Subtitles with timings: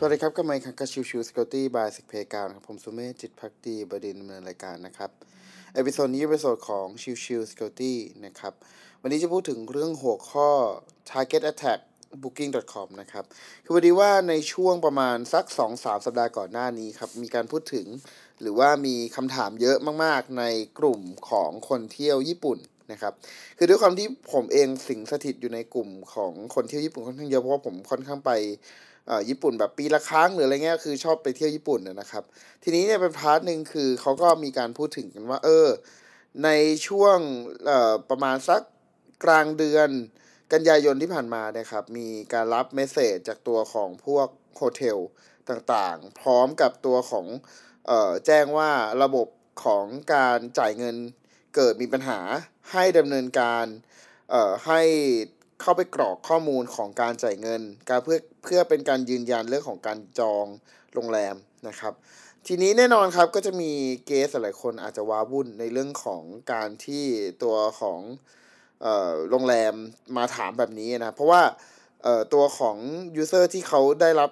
[0.00, 5.10] สวัสดีครับก็ไมค์คังกาชิวชิวสกอตตี้บายสิกเพกาวนะครับ ผมสุเมธจิตพักดีบดินดำเนินรายการนะครับ
[5.74, 8.52] เอพิโซดนี้เป็นโซดของชิวชิวสกอตตี้นะครับ
[9.02, 10.48] วันนี้จะพูดถึงเรื่องหัวข้อ
[11.10, 11.80] target attack
[12.22, 13.24] booking.com นะครับ
[13.64, 17.86] คือพอดีว่าในช่วงประมาณสัก 2-3 สัปดาห์ก่อนหน้านี้ครับ มีการพูดถึง
[18.40, 20.44] หรือว่ามีคำถามเยอะมากๆ ใน
[20.78, 22.58] กลุ่มของคนเที่ยวญี่ปุ่น
[22.92, 23.12] นะครับ
[23.58, 28.30] คือด้วยความที่ผมเองสิงสถิตอยู่ในกลุ่มของคนเที่ยวญี่ปุ่นค่อนข้างเยอะเพราะว่าผมค่อนข้างไป
[29.28, 32.24] ญี่ปุ่นแบบปีละครั้งหรืออะไรเงี้ยคือชอบไปเที่ยวญี่ปุ่นนะครับ
[32.62, 35.68] ทีนี้เนี่ยเป็น part หนึ่งคือเขาก็มีการพูดถึงกันว่า เออ
[36.44, 36.48] ใน
[36.86, 37.18] ช่วง
[38.10, 38.62] ประมาณสัก
[39.24, 39.90] กลางเดือน
[40.52, 44.98] กันยายนที่ผ่านมานะครับ มีการรับ message จากตัวของพวก hotel
[45.48, 47.26] ต่างๆ พร้อมกับตัวของ
[47.90, 48.70] ออแจ้งว่า
[49.02, 49.28] ระบบ
[49.64, 50.96] ของการจ่ายเงิน
[51.54, 52.20] เกิดมีปัญหา
[52.72, 53.64] ให้ดำเนินการ
[54.30, 54.80] เอ่อให้
[55.60, 60.46] เข้าไปกรอกข้อมูลของการจ่ายเงิน การเพื่อเพื่อเป็นการยืนยันเรื่องของการจอง
[60.94, 61.34] โรงแรม
[61.68, 61.92] นะครับ
[62.46, 63.72] ทีนี้แน่นอนครับก็จะมี
[64.06, 67.04] เกสหลายคนอาจจะว้าวุ่นในเรื่องของการที่
[67.42, 68.00] ตัวของ
[69.30, 69.74] โรงแรม
[70.16, 71.42] มาถามแบบนี้นะ เพราะว่า
[72.34, 72.76] ตัวของ
[73.22, 74.30] user ที่เขาได้รับ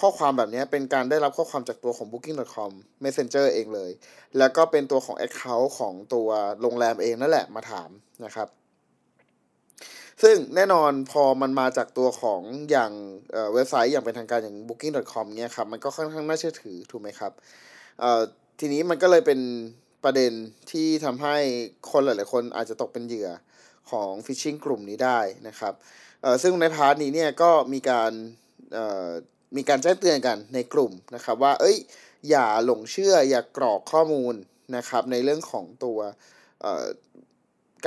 [0.00, 2.72] ข้อความแบบนี้เป็นการได้รับข้อความจากตัวของ booking.com
[3.04, 3.90] messenger เองเลย
[4.38, 6.28] แล้วก็เป็นตัวของ account ของตัว
[6.60, 7.90] โรงแรมเองนั่นแหละมาถาม
[8.24, 8.48] นะครับ
[10.22, 12.92] ซึ่งแน่นอนพอมันมาจากตัวของอย่าง
[13.54, 17.32] เว็บไซต์อย่างเป็นทางการอย่าง booking.com เนี่ยครับ มันก็ค่อนข้างน่าเชื่อถือถูกไหมครับ
[18.60, 19.40] ทีนี้มันก็เลยเป็น
[20.04, 20.32] ประเด็น
[20.70, 21.36] ที่ทำให้
[21.90, 23.30] คนหลายๆคนอาจจะตกเป็นเหยื่อ
[23.90, 25.74] ของ phishing กลุ่มนี้ได้นะครับ
[26.42, 28.12] ซึ่งใน part นี้เนี่ยก็มีการ
[29.56, 31.76] มีการแจ้งเตือนกันในกลุ่มนะครับว่า เอ้ย
[32.30, 34.34] อย่าหลงเชื่ออย่ากรอกข้อมูล
[34.76, 35.98] นะครับในเรื่องของตัว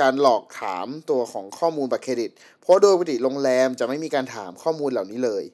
[0.00, 5.44] การหลอกถามตัวของข้อมูลบัตรเครดิต เพราะโดยปกติโรงแรมจะไม่มีการถามข้อมูลเหล่านี้เลย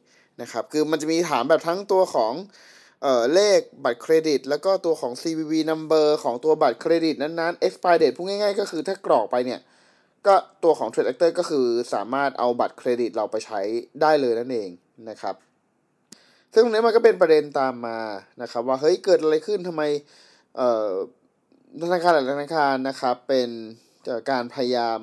[0.43, 2.33] นะครับ คือมันจะมีถามแบบทั้งตัวของ
[3.03, 9.61] เอ่อเลขบัตรเครดิต แล้วก็ตัวของ CVV number ของตัวบัตรเครดิตนั้นๆ expire date พูดง่ายๆ ก็คือถ้ากรอกไปเนี่ย
[10.27, 10.35] ก็
[10.65, 13.61] ตัวของ Trade Actor ก็คือสามารถเอาบัตรเครดิตเราไปใช้
[14.03, 14.71] ได้เลยนั่นเอง
[15.11, 15.35] นะครับ
[16.53, 17.99] ซึ่งตรงนี้มันก็เป็นประเด็นตามมา
[18.43, 19.83] นะครับ ว่าเฮ้ยเกิดอะไรขึ้นทำไม
[21.83, 23.49] ธนาคารหลายธนาคารนะครับเป็น
[24.31, 24.99] การพยายาม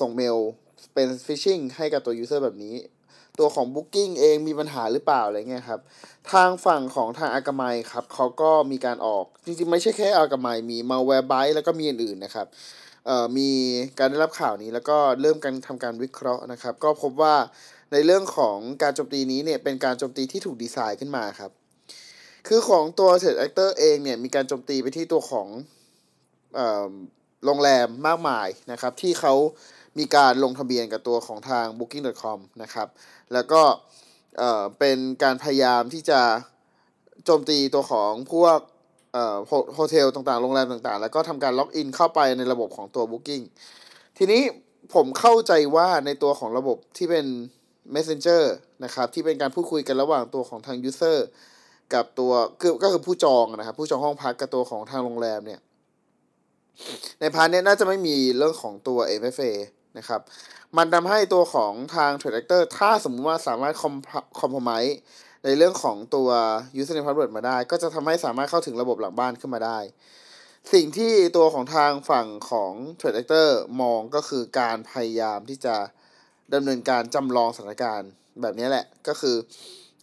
[0.00, 0.36] ส่งเมล
[0.94, 2.76] เป็น phishing ให้กับตัว user แบบนี้
[3.38, 5.80] ตัวของ Booking เองมีปัญหาหรือเปล่าอะไรเงี้ยครับ
[6.32, 7.62] ทางฝั่งของทาง Akamai
[7.92, 12.46] ครับเขาก็มีการออก จริงๆ ไม่ใช่แค่ Akamai มี Malwarebytes แล้วก็มีอื่นๆนะครับ
[13.38, 13.50] มี
[13.98, 17.36] การได้รับข่าวนี้แล้วก็เริ่มการทำการวิเคราะห์นะครับ ก็พบว่า
[17.92, 21.50] ในเรื่องของการโจมตีนี้เนี่ยเป็นการโจมตีที่ถูกดีไซน์ขึ้นมาครับ
[22.46, 25.48] คือของตัว threat actor เองเนี่ยมีการโจมตีไปที่ตัวของ
[27.44, 29.34] โรงแรมมากมายนะครับ ที่เขา
[29.98, 32.88] มีการลงทะเบียนกับตัวของทาง booking.com นะครับ
[33.32, 33.62] แล้วก็
[34.38, 36.20] เอ่อเป็นการพยายามที่จะ
[37.24, 38.58] โจมตีตัวของพวก
[39.74, 43.44] hotel ต่างๆ โรงแรมต่างๆ แล้วก็ทำการ login เข้าไปในระบบของตัว Booking
[44.18, 44.42] ทีนี้
[44.94, 47.26] ผมเข้าใจว่าในตัวของระบบที่เป็น
[47.94, 48.42] Messenger
[48.84, 51.18] นะครับที่เป็นการพูดคุยกันระหว่างตัวของทาง User
[51.94, 55.60] กับตัวคือก็คือผู้จองนะครับผู้จองห้องพักกับตัวของทางโรงแรมเนี่ย
[57.20, 59.52] ใน part นี้น่าจะไม่มีเรื่องของตัว MFA
[59.98, 60.20] นะครับ
[60.76, 63.94] มันทำให้ตัวของทาง Threat Actor ถ้าสมมติว่าสามารถ com
[64.40, 64.70] compromise
[65.46, 66.28] ในเรื่องของตัว
[66.80, 69.78] username password มาได้ ก็จะทำให้สามารถเข้าถึงระบบหลังบ้านขึ้นมาได้
[70.72, 73.48] สิ่งที่ตัวของทางฝั่งของ Trade Actor
[73.80, 75.76] มองก็คือการพยายามที่จะ
[76.54, 78.10] ดำเนินการจำลองสถานการณ์
[78.42, 79.36] แบบนี้แหละ ก็คือ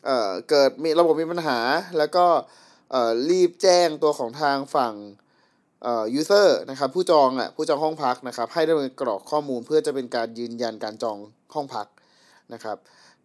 [0.06, 1.60] เอ่อเกิดมีระบบมีปัญหา
[1.98, 2.26] แล้วก็
[2.92, 4.94] เอ่อรีบแจ้งตัวของทางฝั่ง
[5.84, 11.18] เอ่อ user นะครับผู้จองอะผู้จองห้องพักนะครับให้ดำเนินกรอกข้อมูลเพื่อจะเป็นการยืนยันการจอง
[11.54, 11.88] ห้องพัก
[12.54, 12.78] นะครับ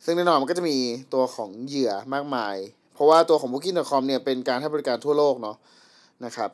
[0.05, 0.79] ซึ่งแน่นอนมันก็จะมี
[1.15, 2.57] ตัวของเหยื่อมากมาย
[2.95, 5.57] เพราะว่าตัวของ Booking.com เนี่ยเป็นการให้บริการทั่วโลกเนาะ
[6.25, 6.51] นะครับ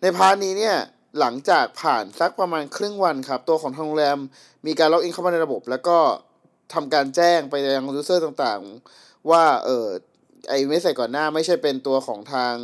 [0.00, 0.76] ใน part นี้เนี่ย
[1.20, 4.18] หลังจากผ่านสักประมาณครึ่งวันครับ ตัวของทางโรงแรม
[4.66, 5.98] มีการ login เข้ามาในระบบ แล้วก็
[6.74, 9.86] ทำการแจ้งไปยัง user ต่างๆ ว่าเออ
[10.48, 12.54] ไอ้ message ก่อนหน้าไม่ใช่เป็นตัวของทาง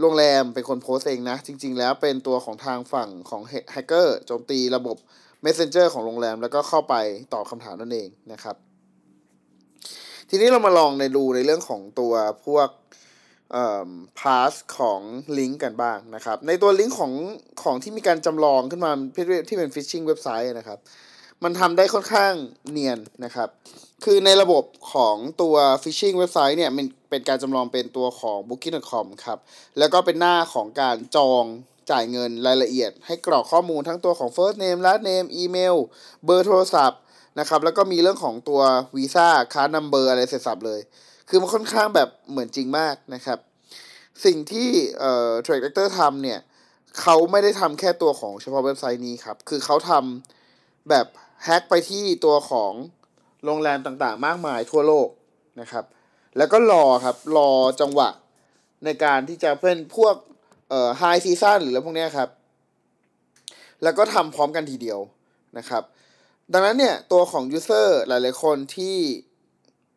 [0.00, 3.42] โรงแรมเป็นคนโพสเองนะ จริง ๆ แล้วเป็นตัวของทางฝั่งของ
[3.72, 4.96] แฮกเกอร์โจมตีระบบ
[5.44, 6.94] Messenger ของโรงแรม แล้วก็เข้าไป
[7.34, 8.56] ตอบคำถามนั่นเองนะครับ
[10.28, 12.12] ทีนี้เรามาลองในดูในเรื่องของตัว
[12.46, 12.68] พวก
[14.18, 15.00] พาสของ
[15.38, 17.12] ลิงก์กันบ้างนะครับ ในตัวลิงก์ของ
[17.62, 18.92] ของที่มีการจำลองขึ้นมา
[19.48, 20.78] ที่เป็นฟิชชิงเว็บไซต์นะครับ
[21.44, 22.32] มันทำได้ค่อนข้าง
[22.70, 23.48] เนียนนะครับ
[24.04, 29.38] คือในระบบของตัว phishing เว็บไซต์เนี่ยมันเป็นการจำลองเป็นตัวของ booking.com ครับ
[29.78, 31.44] แล้วก็เป็นหน้าของการจอง
[31.92, 35.76] จ่ายเงินรายละเอียด ให้กรอกข้อมูลทั้งตัวของ first name last name อีเมล
[36.24, 37.00] เบอร์โทรศัพท์
[37.38, 38.60] นะครับแล้วก็มีเรื่องของตัว
[38.96, 40.80] วีซ่าคานัมเบอร์อะไรเสร็จสับเลย
[41.28, 43.38] คือมันค่อนข้างแบบเหมือนจริงมากนะครับ
[44.24, 46.38] สิ่งที่เอ่อ Trade Actor ทำเนี่ย
[47.00, 51.06] เขาไม่ได้ทำแค่ตัวของเฉพาะเว็บไซต์นี้ครับ คือเขาทำแบบ
[51.44, 52.72] แฮ็กไปที่ตัวของ
[53.44, 55.08] โรงแรมต่างๆ มากมายทั่วโลก
[55.60, 55.84] นะครับ
[56.36, 57.50] แล้วก็รอครับ รอ
[57.80, 58.08] จังหวะ
[58.84, 60.14] ในการที่จะเป็นพวก
[60.72, 62.28] เอ่อ high season หรืออะไรพวกนี้ครับ
[63.82, 65.00] แล้วก็ทำพร้อมกันทีเดียว
[65.58, 65.82] นะครับ
[66.52, 68.96] ดังนั้นเนี่ย ตัวของ user หลายๆคนที่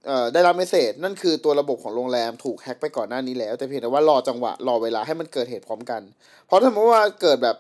[0.06, 6.02] เอ่อได้รับ message นั่นคือตัวระบบของโรงแรมถูกแฮ็กไปก่อนหน้านี้แล้ว แต่เพียงแต่ว่ารอจังหวะ รอเวลาให้มันเกิดเหตุพร้อมกัน
[6.46, 7.58] เพราะถ้าสมมติว่าเกิดแบบ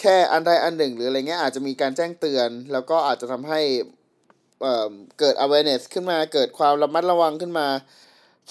[0.00, 3.60] แค่อันใดอันหนึ่ง หรืออะไรเงี้ยอาจจะมีการแจ้งเตือน แล้วก็อาจจะทำให้
[4.62, 7.66] เอ่อเกิด awareness ขึ้นมาเกิดความระมัดระวังขึ้นมา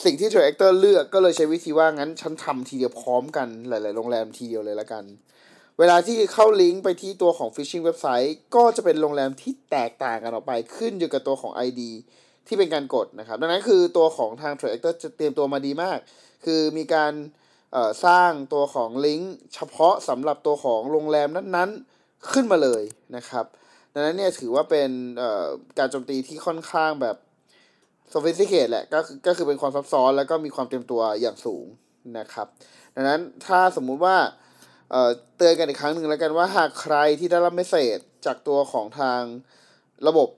[0.04, 5.04] สิ่งที่ Trade Actor เลือกก็เลยใช้วิธีว่างั้นฉันทำทีเดียวพร้อมกันหลาย ๆ โรงแรมทีเดียวเลยละกัน
[5.80, 11.82] เวลาที่เข้าลิงก์ไปที่ตัวของ phishing เว็บไซต์ ก็จะเป็นโรงแรมที่แตกต่างกันออกไปขึ้นอยู่กับตัวของ ID
[12.48, 15.98] ที่เป็นการกดนะครับ ดังนั้นคือตัวของทาง Trade Actor จะเตรียมตัวมาดีมาก
[16.46, 17.14] คือมีการ
[18.06, 22.84] สร้างตัวของลิงก์เฉพาะสำหรับตัวของโรงแรมนั้นๆขึ้นมาเลย
[23.16, 23.46] นะครับ
[23.94, 24.90] ดังนั้นเนี่ยถือว่าเป็น
[25.80, 27.16] การโจมตีที่ค่อนข้างแบบ
[28.14, 31.66] s o p h i s t i c a t e แหละก็คือก็คือเป็นความซับซ้อนแล้วก็มีความเตรียมตัวอย่างสูง
[32.18, 32.48] นะครับ
[32.96, 34.16] ดังนั้นถ้าสมมุติว่า
[35.38, 39.22] เตือนกันอีกครั้งหนึ่งแล้วกันว่าหากใครที่ได้รับเมสเซจจากตัวของทาง
[40.08, 40.30] ระบบ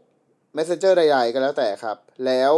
[0.58, 2.54] Messenger ใดๆก็แล้วแต่ครับ แล้ว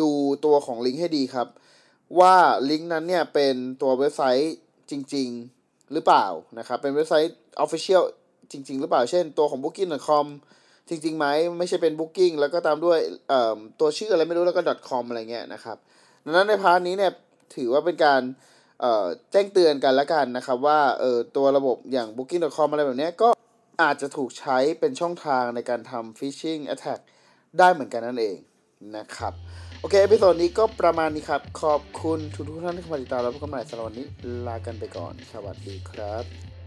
[0.00, 0.10] ดู
[0.44, 1.48] ตัวของลิงก์ให้ดีครับ
[2.18, 2.34] ว่า
[2.70, 4.54] ลิงก์นั้นเนี่ยเป็นตัวเว็บไซต์
[4.90, 5.28] จริง
[5.60, 6.26] ๆ หรือเปล่า
[6.58, 7.34] นะครับ เป็นเว็บไซต์
[7.64, 8.02] Official
[8.52, 10.26] จริง ๆ หรือเปล่า เช่นตัวของ booking.com
[10.90, 11.26] จริงๆไหม
[11.58, 12.98] ไม่ใช่เป็น booking แล้วก็ตามด้วย
[13.80, 15.76] ตัวชื่ออะไรไม่รู้แล้วก็ .com อะไรเงี้ยนะครับ
[16.24, 17.12] ดังนั้นในพาร์ทนี้เนี่ย
[17.56, 18.20] ถือว่าเป็นการ
[19.32, 20.78] แจ้งเตือนกันละกันนะครับว่า
[21.36, 23.28] ตัวระบบอย่าง booking.com อะไรแบบนี้ก็
[23.82, 27.00] อาจจะถูกใช้เป็นช่องทางในการทำ phishing attack
[27.58, 28.36] ได้เหมือนกันนั่นเอง
[28.96, 29.32] นะครับ
[29.80, 34.06] โอเค episode นี้ก็ประมาณนี้ครับ ขอบคุณทุกท่านที่เข้ามาติดตามแล้วพบกันใหม่สำหรับวันนี้
[34.46, 36.59] ลากันไปก่อน สวัสดีครับ